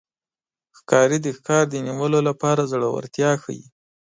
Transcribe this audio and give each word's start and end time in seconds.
ښکاري 0.77 1.17
د 1.21 1.27
ښکار 1.37 1.63
د 1.69 1.75
نیولو 1.87 2.19
لپاره 2.29 2.67
زړورتیا 2.71 3.31
ښيي. 3.43 3.63